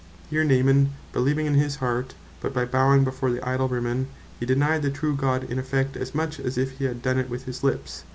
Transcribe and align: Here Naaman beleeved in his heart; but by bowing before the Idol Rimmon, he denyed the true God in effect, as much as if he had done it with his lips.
Here 0.31 0.43
Naaman 0.43 0.93
beleeved 1.13 1.37
in 1.45 1.53
his 1.53 1.75
heart; 1.75 2.15
but 2.41 2.55
by 2.55 2.65
bowing 2.65 3.03
before 3.03 3.29
the 3.29 3.47
Idol 3.47 3.67
Rimmon, 3.69 4.07
he 4.39 4.47
denyed 4.47 4.81
the 4.81 4.89
true 4.89 5.15
God 5.15 5.43
in 5.43 5.59
effect, 5.59 5.95
as 5.95 6.15
much 6.15 6.39
as 6.39 6.57
if 6.57 6.79
he 6.79 6.85
had 6.85 7.03
done 7.03 7.19
it 7.19 7.29
with 7.29 7.45
his 7.45 7.63
lips. 7.63 8.03